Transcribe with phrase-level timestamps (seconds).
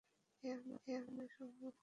[0.43, 1.79] এ আমার দ্বারা সম্ভবই না!